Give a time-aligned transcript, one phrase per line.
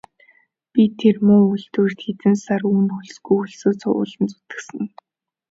[0.71, 4.83] Би тэр муу үйлдвэрт хэдэн сар үнэ хөлсгүй хөлсөө цувуулан зүтгэсэн.